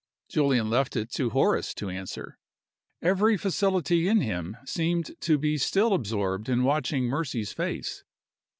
[0.29, 2.39] Julian left it to Horace to answer.
[3.03, 8.03] Every facility in him seemed to be still absorbed in watching Mercy's face.